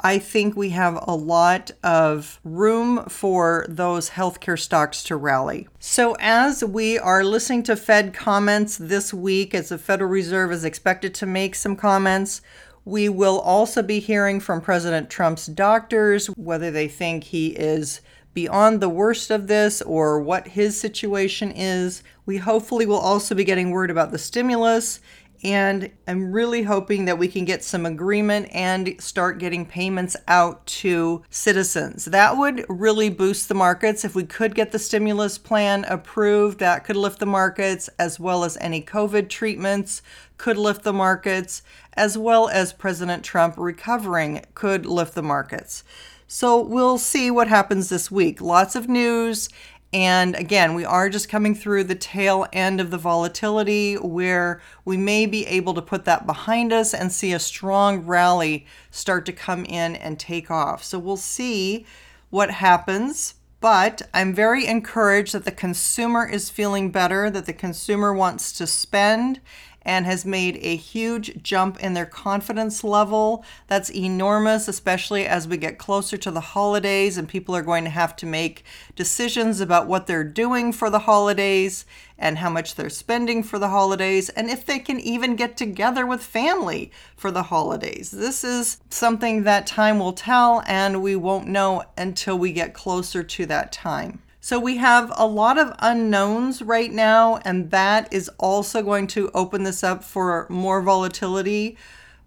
I 0.04 0.18
think 0.18 0.56
we 0.56 0.70
have 0.72 1.00
a 1.08 1.16
lot 1.16 1.72
of 1.84 2.40
room 2.44 3.06
for 3.06 3.66
those 3.70 4.10
healthcare 4.12 4.60
stocks 4.60 5.04
to 5.04 5.16
rally. 5.16 5.68
So, 5.80 6.16
as 6.20 6.64
we 6.64 6.98
are 6.98 7.24
listening 7.24 7.64
to 7.64 7.76
Fed 7.76 8.14
comments 8.14 8.78
this 8.78 9.14
week, 9.14 9.54
as 9.54 9.70
the 9.70 9.78
Federal 9.78 10.10
Reserve 10.10 10.52
is 10.52 10.66
expected 10.66 11.14
to 11.16 11.28
make 11.28 11.54
some 11.54 11.76
comments, 11.76 12.42
we 12.84 13.10
will 13.10 13.40
also 13.40 13.84
be 13.84 14.00
hearing 14.00 14.40
from 14.40 14.60
President 14.60 15.10
Trump's 15.10 15.46
doctors 15.46 16.28
whether 16.28 16.72
they 16.72 16.88
think 16.88 17.26
he 17.26 17.50
is 17.50 18.02
beyond 18.34 18.82
the 18.82 18.90
worst 18.90 19.30
of 19.30 19.48
this 19.48 19.82
or 19.84 20.20
what 20.20 20.48
his 20.48 20.80
situation 20.80 21.52
is. 21.52 22.02
We 22.26 22.38
hopefully 22.38 22.86
will 22.86 22.98
also 22.98 23.36
be 23.36 23.44
getting 23.44 23.70
word 23.70 23.92
about 23.92 24.12
the 24.12 24.18
stimulus 24.18 25.00
and 25.44 25.92
I'm 26.08 26.32
really 26.32 26.64
hoping 26.64 27.06
that 27.06 27.18
we 27.18 27.28
can 27.28 27.46
get 27.46 27.64
some 27.64 27.86
agreement 27.86 28.50
and 28.52 29.02
start 29.02 29.40
getting 29.40 29.66
payments 29.66 30.16
out 30.28 30.66
to 30.68 31.24
citizens. 31.30 32.06
That 32.06 32.38
would 32.38 32.66
really 32.70 33.10
boost 33.10 33.48
the 33.48 33.56
markets. 33.56 34.06
If 34.06 34.16
we 34.16 34.24
could 34.24 34.56
get 34.56 34.72
the 34.72 34.80
stimulus 34.80 35.38
plan 35.38 35.86
approved, 35.86 36.60
that 36.60 36.84
could 36.84 36.96
lift 36.96 37.20
the 37.20 37.26
markets, 37.26 37.90
as 37.98 38.20
well 38.20 38.44
as 38.44 38.58
any 38.58 38.82
COVID 38.82 39.30
treatments 39.30 40.02
could 40.38 40.58
lift 40.58 40.84
the 40.84 40.94
markets, 40.94 41.62
as 41.94 42.18
well 42.18 42.48
as 42.50 42.74
President 42.74 43.24
Trump 43.24 43.56
recovering 43.58 44.44
could 44.54 44.86
lift 44.86 45.16
the 45.16 45.24
markets. 45.24 45.84
So 46.28 46.62
we'll 46.62 46.98
see 46.98 47.30
what 47.30 47.50
happens 47.50 47.90
this 47.90 48.10
week. 48.10 48.40
Lots 48.40 48.76
of 48.76 48.88
news 48.88 49.50
and 49.94 50.36
again, 50.36 50.74
we 50.74 50.86
are 50.86 51.10
just 51.10 51.28
coming 51.28 51.54
through 51.54 51.84
the 51.84 51.96
tail 51.96 52.48
end 52.54 52.80
of 52.80 52.92
the 52.92 52.98
volatility 52.98 53.96
where 53.96 54.62
we 54.86 54.96
may 54.96 55.26
be 55.26 55.46
able 55.48 55.74
to 55.74 55.82
put 55.82 56.06
that 56.06 56.26
behind 56.26 56.72
us 56.72 56.94
and 56.94 57.12
see 57.12 57.34
a 57.34 57.40
strong 57.40 58.06
rally 58.06 58.66
start 58.90 59.26
to 59.26 59.34
come 59.34 59.66
in 59.66 59.98
and 59.98 60.18
take 60.18 60.50
off. 60.50 60.82
So 60.82 60.98
we'll 60.98 61.18
see 61.18 61.86
what 62.30 62.52
happens. 62.52 63.36
But 63.60 64.02
I'm 64.12 64.34
very 64.34 64.66
encouraged 64.66 65.34
that 65.34 65.46
the 65.46 65.52
consumer 65.52 66.28
is 66.28 66.50
feeling 66.50 66.90
better, 66.90 67.30
that 67.30 67.46
the 67.46 67.54
consumer 67.54 68.12
wants 68.12 68.52
to 68.54 68.66
spend 68.66 69.40
and 69.84 70.06
has 70.06 70.26
made 70.26 70.58
a 70.62 70.76
huge 70.76 71.42
jump 71.44 71.80
in 71.80 71.94
their 71.94 72.06
confidence 72.06 72.84
level. 72.84 73.44
That's 73.68 73.92
enormous, 73.92 74.68
especially 74.68 75.26
as 75.26 75.48
we 75.48 75.58
get 75.58 75.78
closer 75.78 76.18
to 76.18 76.32
the 76.32 76.42
holidays 76.42 77.18
and 77.18 77.28
people 77.28 77.56
are 77.56 77.62
going 77.62 77.84
to 77.86 77.90
have 77.90 78.16
to 78.18 78.26
make 78.26 78.64
decisions 78.96 79.60
about 79.60 79.88
what 79.88 80.08
they're 80.08 80.24
doing 80.24 80.72
for 80.72 80.90
the 80.90 81.00
holidays 81.00 81.86
and 82.18 82.38
how 82.38 82.50
much 82.50 82.76
they're 82.76 82.90
spending 82.90 83.42
for 83.42 83.58
the 83.58 83.70
holidays 83.70 84.30
and 84.30 84.50
if 84.50 84.66
they 84.66 84.78
can 84.78 85.00
even 85.00 85.36
get 85.36 85.58
together 85.58 86.06
with 86.06 86.22
family 86.22 86.92
for 87.16 87.32
the 87.32 87.44
holidays. 87.44 88.12
This 88.12 88.44
is 88.44 88.80
something 88.90 89.44
that 89.44 89.66
time 89.66 89.98
will 89.98 90.14
tell 90.14 90.62
and 90.68 91.02
we 91.02 91.16
won't 91.16 91.48
know 91.48 91.84
until 91.98 92.38
we 92.38 92.54
get 92.54 92.74
closer 92.74 93.24
to 93.24 93.46
that 93.48 93.72
time. 93.72 94.22
So 94.44 94.60
we 94.60 94.78
have 94.78 95.14
a 95.16 95.28
lot 95.28 95.60
of 95.60 95.76
unknowns 95.78 96.64
right 96.64 96.92
now, 96.92 97.38
and 97.46 97.70
that 97.70 98.12
is 98.12 98.28
also 98.40 98.82
going 98.82 99.06
to 99.08 99.30
open 99.36 99.62
this 99.62 99.84
up 99.84 100.04
for 100.04 100.48
more 100.50 100.82
volatility. 100.82 101.78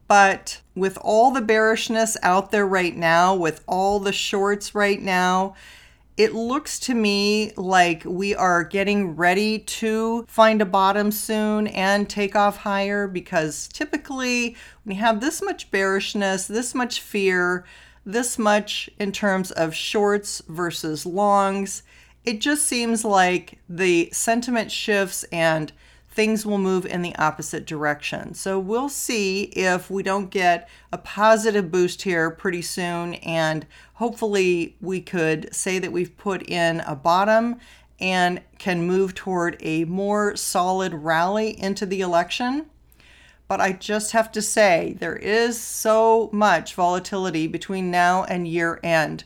But 0.07 0.61
with 0.77 0.97
all 0.99 1.33
the 1.33 1.41
bearishness 1.41 2.17
out 2.23 2.53
there 2.53 2.69
right 2.69 2.97
now, 2.97 3.35
with 3.35 3.65
all 3.67 3.99
the 3.99 4.13
shorts 4.13 4.77
right 4.77 5.03
now, 5.03 5.57
it 6.17 6.33
looks 6.33 6.79
to 6.81 6.95
me 6.95 7.53
like 7.57 8.05
we 8.05 8.33
are 8.33 8.63
getting 8.63 9.17
ready 9.17 9.59
to 9.59 10.25
find 10.29 10.63
a 10.63 10.67
bottom 10.67 11.11
soon 11.11 11.67
and 11.67 12.09
take 12.09 12.37
off 12.37 12.59
higher 12.59 13.09
because 13.09 13.67
typically 13.67 14.57
when 14.85 14.95
you 14.95 15.03
have 15.03 15.21
this 15.21 15.43
much 15.43 15.69
bearishness, 15.73 16.47
this 16.47 16.77
much 16.77 17.01
fear, 17.01 17.65
this 18.07 18.39
much 18.39 18.89
in 19.01 19.11
terms 19.11 19.51
of 19.51 19.75
shorts 19.75 20.43
versus 20.47 21.05
longs, 21.05 21.83
it 22.25 22.41
just 22.41 22.67
seems 22.67 23.05
like 23.05 23.59
the 23.69 24.09
sentiment 24.13 24.73
shifts 24.73 25.25
and 25.25 25.73
things 26.11 26.47
will 26.47 26.59
move 26.59 26.87
in 26.87 27.03
the 27.03 27.15
opposite 27.17 27.67
direction. 27.67 28.35
So 28.35 28.59
we'll 28.59 28.89
see 28.89 29.45
if 29.45 29.91
we 29.91 30.03
don't 30.03 30.31
get 30.31 30.69
a 30.93 30.99
positive 30.99 31.71
boost 31.71 32.03
here 32.03 32.31
pretty 32.31 32.63
soon. 32.63 33.15
And 33.15 33.67
hopefully, 33.95 34.77
we 34.81 35.01
could 35.01 35.53
say 35.55 35.79
that 35.81 35.93
we've 35.93 36.17
put 36.17 36.49
in 36.49 36.81
a 36.81 36.95
bottom 36.95 37.57
and 38.01 38.41
can 38.59 38.87
move 38.87 39.15
toward 39.15 39.57
a 39.61 39.85
more 39.85 40.37
solid 40.37 40.95
rally 40.95 41.61
into 41.61 41.85
the 41.85 42.01
election. 42.01 42.67
But 43.49 43.61
I 43.61 43.73
just 43.73 44.13
have 44.13 44.33
to 44.33 44.43
say, 44.43 44.97
there 45.01 45.17
is 45.17 45.61
so 45.61 46.31
much 46.33 46.75
volatility 46.75 47.47
between 47.47 47.91
now 47.91 48.25
and 48.25 48.49
year 48.49 48.81
end 48.83 49.25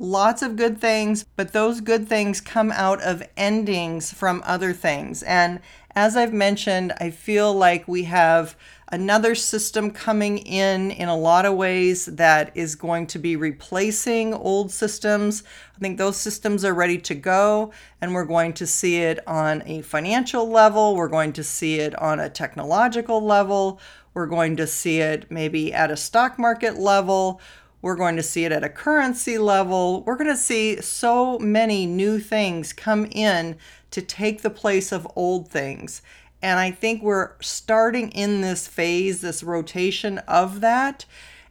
lots 0.00 0.40
of 0.40 0.56
good 0.56 0.80
things, 0.80 1.26
but 1.36 1.52
those 1.52 1.82
good 1.82 2.08
things 2.08 2.40
come 2.40 2.72
out 2.72 3.02
of 3.02 3.22
endings 3.36 4.12
from 4.12 4.42
other 4.46 4.72
things. 4.72 5.22
And 5.22 5.60
as 5.94 6.16
I've 6.16 6.32
mentioned, 6.32 6.94
I 6.98 7.10
feel 7.10 7.52
like 7.52 7.86
we 7.86 8.04
have 8.04 8.56
another 8.90 9.34
system 9.34 9.90
coming 9.90 10.38
in 10.38 10.90
in 10.90 11.08
a 11.08 11.16
lot 11.16 11.44
of 11.44 11.54
ways 11.54 12.06
that 12.06 12.50
is 12.56 12.74
going 12.74 13.06
to 13.08 13.18
be 13.18 13.36
replacing 13.36 14.32
old 14.32 14.70
systems. 14.70 15.44
I 15.76 15.78
think 15.78 15.98
those 15.98 16.16
systems 16.16 16.64
are 16.64 16.74
ready 16.74 16.98
to 16.98 17.14
go, 17.14 17.70
and 18.00 18.14
we're 18.14 18.24
going 18.24 18.54
to 18.54 18.66
see 18.66 19.02
it 19.02 19.20
on 19.28 19.62
a 19.66 19.82
financial 19.82 20.48
level, 20.48 20.96
we're 20.96 21.08
going 21.08 21.34
to 21.34 21.44
see 21.44 21.78
it 21.78 21.94
on 22.00 22.18
a 22.18 22.30
technological 22.30 23.22
level, 23.22 23.78
we're 24.14 24.26
going 24.26 24.56
to 24.56 24.66
see 24.66 25.00
it 25.00 25.30
maybe 25.30 25.72
at 25.72 25.90
a 25.90 25.96
stock 25.96 26.38
market 26.38 26.76
level. 26.78 27.40
We're 27.82 27.96
going 27.96 28.16
to 28.16 28.22
see 28.22 28.44
it 28.44 28.52
at 28.52 28.64
a 28.64 28.68
currency 28.68 29.38
level. 29.38 30.02
We're 30.02 30.16
going 30.16 30.30
to 30.30 30.36
see 30.36 30.80
so 30.80 31.38
many 31.38 31.86
new 31.86 32.18
things 32.18 32.72
come 32.72 33.06
in 33.10 33.56
to 33.90 34.02
take 34.02 34.42
the 34.42 34.50
place 34.50 34.92
of 34.92 35.08
old 35.16 35.48
things. 35.48 36.02
And 36.42 36.58
I 36.58 36.70
think 36.70 37.02
we're 37.02 37.32
starting 37.40 38.10
in 38.10 38.40
this 38.40 38.66
phase, 38.66 39.20
this 39.20 39.42
rotation 39.42 40.18
of 40.18 40.60
that. 40.60 41.04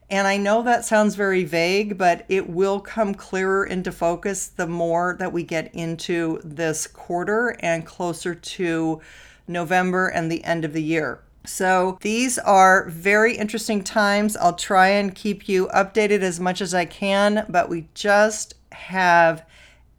And 0.09 0.27
I 0.27 0.37
know 0.37 0.63
that 0.63 0.85
sounds 0.85 1.13
very 1.13 1.43
vague, 1.43 1.97
but 1.97 2.25
it 2.27 2.49
will 2.49 2.79
come 2.79 3.13
clearer 3.13 3.63
into 3.63 3.91
focus 3.91 4.47
the 4.47 4.65
more 4.65 5.15
that 5.19 5.31
we 5.31 5.43
get 5.43 5.73
into 5.73 6.41
this 6.43 6.87
quarter 6.87 7.55
and 7.59 7.85
closer 7.85 8.33
to 8.33 9.01
November 9.47 10.07
and 10.07 10.31
the 10.31 10.43
end 10.43 10.65
of 10.65 10.73
the 10.73 10.81
year. 10.81 11.21
So 11.49 11.97
these 12.01 12.37
are 12.37 12.87
very 12.89 13.35
interesting 13.35 13.83
times. 13.83 14.37
I'll 14.37 14.53
try 14.53 14.89
and 14.89 15.15
keep 15.15 15.49
you 15.49 15.67
updated 15.73 16.21
as 16.21 16.39
much 16.39 16.61
as 16.61 16.75
I 16.75 16.85
can, 16.85 17.45
but 17.49 17.69
we 17.69 17.87
just 17.95 18.53
have 18.71 19.43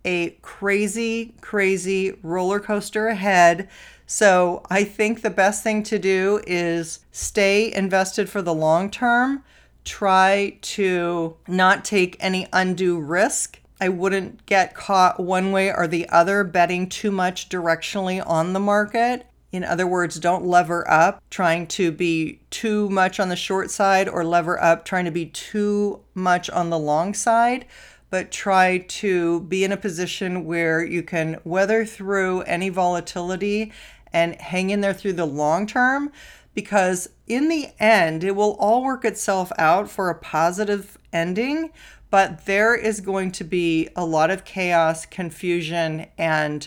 a 0.04 0.30
crazy, 0.42 1.34
crazy 1.40 2.16
roller 2.22 2.60
coaster 2.60 3.08
ahead. 3.08 3.68
So 4.06 4.62
I 4.70 4.84
think 4.84 5.22
the 5.22 5.28
best 5.28 5.64
thing 5.64 5.82
to 5.84 5.98
do 5.98 6.40
is 6.46 7.00
stay 7.10 7.74
invested 7.74 8.30
for 8.30 8.42
the 8.42 8.54
long 8.54 8.88
term. 8.88 9.42
Try 9.84 10.56
to 10.62 11.36
not 11.48 11.84
take 11.84 12.16
any 12.20 12.46
undue 12.52 13.00
risk. 13.00 13.58
I 13.80 13.88
wouldn't 13.88 14.46
get 14.46 14.74
caught 14.74 15.18
one 15.18 15.50
way 15.50 15.72
or 15.72 15.88
the 15.88 16.08
other 16.10 16.44
betting 16.44 16.88
too 16.88 17.10
much 17.10 17.48
directionally 17.48 18.24
on 18.24 18.52
the 18.52 18.60
market 18.60 19.26
In 19.52 19.64
other 19.64 19.86
words, 19.86 20.20
don't 20.20 20.46
lever 20.46 20.88
up 20.88 21.22
trying 21.28 21.66
to 21.68 21.90
be 21.90 22.40
too 22.50 22.88
much 22.88 23.18
on 23.18 23.28
the 23.28 23.36
short 23.36 23.70
side 23.70 24.08
or 24.08 24.24
lever 24.24 24.62
up 24.62 24.84
trying 24.84 25.06
to 25.06 25.10
be 25.10 25.26
too 25.26 26.00
much 26.14 26.48
on 26.50 26.70
the 26.70 26.78
long 26.78 27.14
side, 27.14 27.66
but 28.10 28.30
try 28.30 28.78
to 28.78 29.40
be 29.40 29.64
in 29.64 29.72
a 29.72 29.76
position 29.76 30.44
where 30.44 30.84
you 30.84 31.02
can 31.02 31.40
weather 31.44 31.84
through 31.84 32.42
any 32.42 32.68
volatility 32.68 33.72
and 34.12 34.40
hang 34.40 34.70
in 34.70 34.80
there 34.80 34.94
through 34.94 35.14
the 35.14 35.26
long 35.26 35.66
term 35.66 36.12
because 36.54 37.08
in 37.26 37.48
the 37.48 37.68
end, 37.78 38.24
it 38.24 38.34
will 38.34 38.56
all 38.58 38.82
work 38.82 39.04
itself 39.04 39.52
out 39.58 39.88
for 39.88 40.10
a 40.10 40.14
positive 40.14 40.98
ending. 41.12 41.70
But 42.10 42.46
there 42.46 42.74
is 42.74 43.00
going 43.00 43.30
to 43.32 43.44
be 43.44 43.88
a 43.94 44.04
lot 44.04 44.30
of 44.30 44.44
chaos, 44.44 45.06
confusion, 45.06 46.06
and 46.18 46.66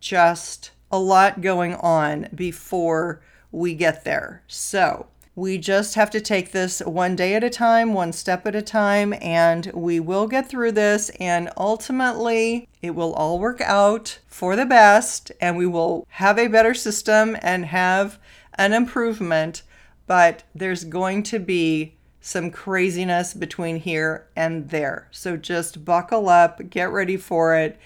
just 0.00 0.72
a 0.90 0.98
lot 0.98 1.40
going 1.40 1.74
on 1.74 2.28
before 2.34 3.20
we 3.52 3.74
get 3.74 4.04
there. 4.04 4.42
So, 4.46 5.06
we 5.36 5.58
just 5.58 5.94
have 5.94 6.10
to 6.10 6.20
take 6.20 6.52
this 6.52 6.80
one 6.80 7.16
day 7.16 7.34
at 7.34 7.44
a 7.44 7.50
time, 7.50 7.94
one 7.94 8.12
step 8.12 8.46
at 8.46 8.54
a 8.54 8.62
time, 8.62 9.14
and 9.22 9.70
we 9.72 10.00
will 10.00 10.26
get 10.26 10.48
through 10.48 10.72
this. 10.72 11.10
And 11.20 11.50
ultimately, 11.56 12.68
it 12.82 12.90
will 12.90 13.14
all 13.14 13.38
work 13.38 13.60
out 13.60 14.18
for 14.26 14.56
the 14.56 14.66
best, 14.66 15.32
and 15.40 15.56
we 15.56 15.66
will 15.66 16.06
have 16.10 16.38
a 16.38 16.48
better 16.48 16.74
system 16.74 17.36
and 17.40 17.64
have 17.66 18.18
an 18.54 18.72
improvement. 18.72 19.62
But 20.06 20.42
there's 20.54 20.84
going 20.84 21.22
to 21.24 21.38
be 21.38 21.94
some 22.20 22.50
craziness 22.50 23.32
between 23.32 23.76
here 23.76 24.26
and 24.36 24.68
there. 24.68 25.08
So 25.10 25.36
just 25.36 25.84
buckle 25.84 26.28
up, 26.28 26.68
get 26.68 26.90
ready 26.90 27.16
for 27.16 27.56
it 27.56 27.78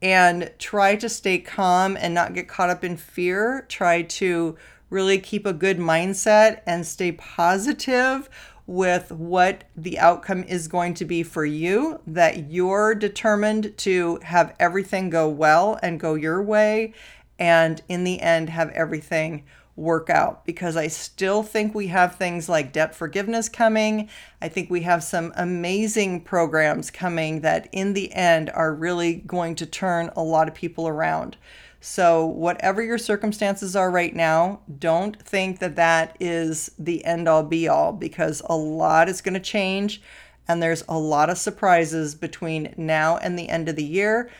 and 0.00 0.50
try 0.58 0.96
to 0.96 1.08
stay 1.08 1.38
calm 1.38 1.96
and 1.96 2.14
not 2.14 2.34
get 2.34 2.48
caught 2.48 2.70
up 2.70 2.84
in 2.84 2.96
fear. 2.96 3.66
Try 3.68 4.02
to 4.02 4.56
really 4.90 5.18
keep 5.18 5.44
a 5.44 5.52
good 5.52 5.78
mindset 5.78 6.60
and 6.66 6.86
stay 6.86 7.12
positive 7.12 8.28
with 8.66 9.10
what 9.10 9.64
the 9.76 9.98
outcome 9.98 10.44
is 10.44 10.68
going 10.68 10.92
to 10.92 11.04
be 11.04 11.22
for 11.22 11.44
you, 11.44 12.00
that 12.06 12.50
you're 12.50 12.94
determined 12.94 13.76
to 13.78 14.18
have 14.22 14.54
everything 14.60 15.08
go 15.08 15.26
well 15.28 15.78
and 15.82 15.98
go 15.98 16.14
your 16.14 16.42
way, 16.42 16.92
and 17.38 17.80
in 17.88 18.04
the 18.04 18.20
end, 18.20 18.50
have 18.50 18.68
everything 18.70 19.42
work 19.78 20.10
out 20.10 20.44
because 20.44 20.76
I 20.76 20.88
still 20.88 21.42
think 21.42 21.74
we 21.74 21.86
have 21.86 22.16
things 22.16 22.48
like 22.48 22.72
debt 22.72 22.94
forgiveness 22.94 23.48
coming. 23.48 24.08
I 24.42 24.48
think 24.48 24.68
we 24.68 24.82
have 24.82 25.04
some 25.04 25.32
amazing 25.36 26.22
programs 26.22 26.90
coming 26.90 27.40
that 27.42 27.68
in 27.70 27.94
the 27.94 28.12
end 28.12 28.50
are 28.50 28.74
really 28.74 29.14
going 29.14 29.54
to 29.56 29.66
turn 29.66 30.10
a 30.16 30.22
lot 30.22 30.48
of 30.48 30.54
people 30.54 30.88
around. 30.88 31.36
So, 31.80 32.26
whatever 32.26 32.82
your 32.82 32.98
circumstances 32.98 33.76
are 33.76 33.88
right 33.88 34.14
now, 34.14 34.62
don't 34.80 35.20
think 35.22 35.60
that 35.60 35.76
that 35.76 36.16
is 36.18 36.72
the 36.76 37.04
end 37.04 37.28
all 37.28 37.44
be 37.44 37.68
all 37.68 37.92
because 37.92 38.42
a 38.46 38.56
lot 38.56 39.08
is 39.08 39.20
going 39.20 39.34
to 39.34 39.40
change 39.40 40.02
and 40.48 40.62
there's 40.62 40.82
a 40.88 40.98
lot 40.98 41.28
of 41.28 41.36
surprises 41.38 42.14
between 42.14 42.74
now 42.76 43.18
and 43.18 43.38
the 43.38 43.50
end 43.50 43.68
of 43.68 43.76
the 43.76 43.84
year. 43.84 44.30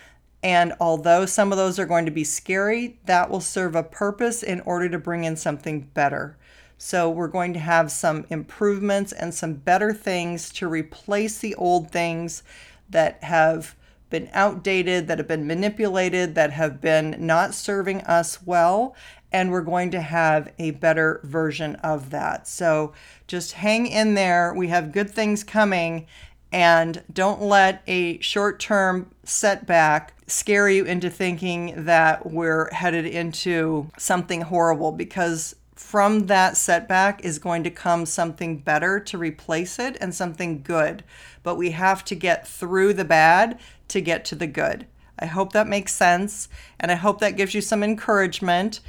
And 0.42 0.72
although 0.80 1.26
some 1.26 1.50
of 1.50 1.58
those 1.58 1.78
are 1.78 1.86
going 1.86 2.04
to 2.04 2.12
be 2.12 2.24
scary, 2.24 2.98
that 3.06 3.28
will 3.28 3.40
serve 3.40 3.74
a 3.74 3.82
purpose 3.82 4.42
in 4.42 4.60
order 4.60 4.88
to 4.88 4.98
bring 4.98 5.24
in 5.24 5.36
something 5.36 5.90
better. 5.94 6.36
So, 6.80 7.10
we're 7.10 7.26
going 7.26 7.54
to 7.54 7.58
have 7.58 7.90
some 7.90 8.24
improvements 8.30 9.10
and 9.10 9.34
some 9.34 9.54
better 9.54 9.92
things 9.92 10.50
to 10.50 10.68
replace 10.68 11.38
the 11.38 11.56
old 11.56 11.90
things 11.90 12.44
that 12.88 13.22
have 13.24 13.74
been 14.10 14.30
outdated, 14.32 15.08
that 15.08 15.18
have 15.18 15.26
been 15.26 15.46
manipulated, 15.46 16.36
that 16.36 16.52
have 16.52 16.80
been 16.80 17.16
not 17.18 17.52
serving 17.52 18.02
us 18.02 18.46
well. 18.46 18.94
And 19.32 19.50
we're 19.50 19.62
going 19.62 19.90
to 19.90 20.00
have 20.00 20.52
a 20.58 20.70
better 20.70 21.20
version 21.24 21.74
of 21.76 22.10
that. 22.10 22.46
So, 22.46 22.92
just 23.26 23.52
hang 23.54 23.88
in 23.88 24.14
there. 24.14 24.54
We 24.54 24.68
have 24.68 24.92
good 24.92 25.10
things 25.10 25.42
coming. 25.42 26.06
And 26.52 27.02
don't 27.12 27.42
let 27.42 27.82
a 27.86 28.20
short 28.20 28.60
term 28.60 29.10
setback 29.28 30.14
scare 30.26 30.68
you 30.68 30.84
into 30.84 31.08
thinking 31.10 31.84
that 31.84 32.30
we're 32.30 32.72
headed 32.72 33.06
into 33.06 33.88
something 33.96 34.42
horrible 34.42 34.92
because 34.92 35.56
from 35.74 36.26
that 36.26 36.56
setback 36.56 37.24
is 37.24 37.38
going 37.38 37.62
to 37.62 37.70
come 37.70 38.04
something 38.04 38.58
better 38.58 38.98
to 39.00 39.16
replace 39.16 39.78
it 39.78 39.96
and 40.00 40.14
something 40.14 40.62
good. 40.62 41.04
But 41.42 41.56
we 41.56 41.70
have 41.70 42.04
to 42.06 42.14
get 42.14 42.46
through 42.46 42.94
the 42.94 43.04
bad 43.04 43.58
to 43.88 44.00
get 44.00 44.24
to 44.26 44.34
the 44.34 44.46
good. 44.46 44.86
I 45.18 45.26
hope 45.26 45.52
that 45.52 45.66
makes 45.66 45.94
sense 45.94 46.48
and 46.78 46.90
I 46.90 46.96
hope 46.96 47.20
that 47.20 47.36
gives 47.36 47.54
you 47.54 47.60
some 47.60 47.82
encouragement. 47.82 48.80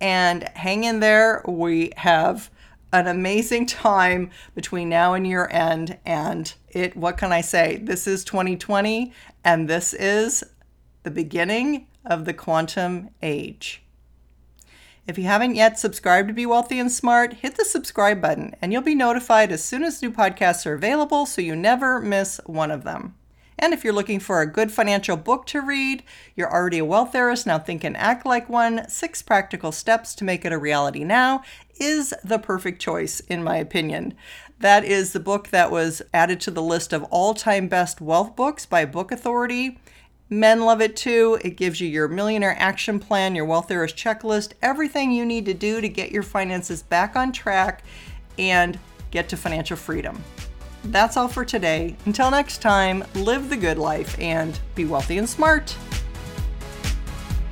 And 0.00 0.48
hang 0.54 0.84
in 0.84 1.00
there. 1.00 1.42
We 1.46 1.92
have 1.96 2.50
an 2.92 3.06
amazing 3.06 3.66
time 3.66 4.30
between 4.54 4.88
now 4.88 5.14
and 5.14 5.26
year 5.26 5.48
end. 5.50 5.98
And 6.04 6.52
it, 6.68 6.96
what 6.96 7.16
can 7.16 7.32
I 7.32 7.40
say? 7.40 7.76
This 7.76 8.06
is 8.06 8.24
2020 8.24 9.12
and 9.44 9.68
this 9.68 9.94
is 9.94 10.44
the 11.02 11.10
beginning 11.10 11.86
of 12.04 12.24
the 12.24 12.34
quantum 12.34 13.10
age. 13.22 13.82
If 15.06 15.16
you 15.16 15.24
haven't 15.24 15.54
yet 15.54 15.78
subscribed 15.78 16.28
to 16.28 16.34
Be 16.34 16.44
Wealthy 16.44 16.78
and 16.78 16.92
Smart, 16.92 17.34
hit 17.34 17.56
the 17.56 17.64
subscribe 17.64 18.20
button 18.20 18.54
and 18.60 18.72
you'll 18.72 18.82
be 18.82 18.94
notified 18.94 19.50
as 19.52 19.64
soon 19.64 19.82
as 19.82 20.02
new 20.02 20.10
podcasts 20.10 20.66
are 20.66 20.74
available 20.74 21.24
so 21.24 21.40
you 21.40 21.56
never 21.56 21.98
miss 22.00 22.40
one 22.44 22.70
of 22.70 22.84
them. 22.84 23.14
And 23.58 23.74
if 23.74 23.82
you're 23.82 23.92
looking 23.92 24.20
for 24.20 24.40
a 24.40 24.46
good 24.46 24.70
financial 24.70 25.16
book 25.16 25.46
to 25.46 25.60
read, 25.60 26.04
you're 26.36 26.52
already 26.52 26.78
a 26.78 26.84
wealth 26.84 27.14
heiress, 27.14 27.44
now 27.44 27.58
think 27.58 27.82
and 27.82 27.96
act 27.96 28.24
like 28.24 28.48
one, 28.48 28.88
Six 28.88 29.20
Practical 29.20 29.72
Steps 29.72 30.14
to 30.16 30.24
Make 30.24 30.44
It 30.44 30.52
a 30.52 30.58
Reality 30.58 31.02
Now 31.02 31.42
is 31.80 32.14
the 32.24 32.38
perfect 32.38 32.80
choice, 32.80 33.20
in 33.20 33.42
my 33.42 33.56
opinion. 33.56 34.14
That 34.60 34.84
is 34.84 35.12
the 35.12 35.20
book 35.20 35.48
that 35.48 35.70
was 35.70 36.02
added 36.12 36.40
to 36.40 36.50
the 36.50 36.62
list 36.62 36.92
of 36.92 37.04
all 37.04 37.34
time 37.34 37.68
best 37.68 38.00
wealth 38.00 38.34
books 38.34 38.66
by 38.66 38.84
Book 38.84 39.12
Authority. 39.12 39.78
Men 40.30 40.60
love 40.60 40.80
it 40.80 40.96
too. 40.96 41.38
It 41.42 41.56
gives 41.56 41.80
you 41.80 41.88
your 41.88 42.08
millionaire 42.08 42.56
action 42.58 42.98
plan, 42.98 43.34
your 43.34 43.44
wealth 43.44 43.70
heiress 43.70 43.92
checklist, 43.92 44.52
everything 44.60 45.10
you 45.10 45.24
need 45.24 45.46
to 45.46 45.54
do 45.54 45.80
to 45.80 45.88
get 45.88 46.12
your 46.12 46.22
finances 46.22 46.82
back 46.82 47.16
on 47.16 47.32
track 47.32 47.82
and 48.38 48.78
get 49.10 49.28
to 49.30 49.36
financial 49.36 49.76
freedom. 49.76 50.22
That's 50.84 51.16
all 51.16 51.28
for 51.28 51.44
today. 51.44 51.96
Until 52.04 52.30
next 52.30 52.60
time, 52.62 53.04
live 53.14 53.48
the 53.48 53.56
good 53.56 53.78
life 53.78 54.18
and 54.18 54.58
be 54.74 54.84
wealthy 54.84 55.18
and 55.18 55.28
smart. 55.28 55.74